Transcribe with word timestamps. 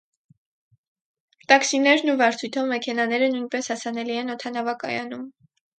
Տաքսիներն 1.53 2.13
ու 2.15 2.17
վարձույթով 2.23 2.73
մեքենաները 2.75 3.31
նույնպես 3.37 3.73
հասանելի 3.75 4.21
են 4.25 4.39
օդանավակայանում։ 4.39 5.27